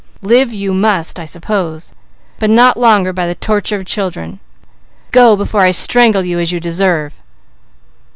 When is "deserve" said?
6.59-7.21